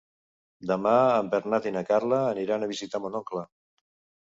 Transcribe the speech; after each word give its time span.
Demà 0.71 0.93
en 1.17 1.29
Bernat 1.35 1.69
i 1.69 1.75
na 1.77 1.85
Carla 1.91 2.23
aniran 2.33 2.67
a 2.67 2.73
visitar 2.75 3.05
mon 3.07 3.21
oncle. 3.23 3.47